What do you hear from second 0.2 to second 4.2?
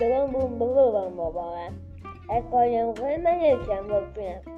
belum belum belum belum. Ekor yang mana yang jambu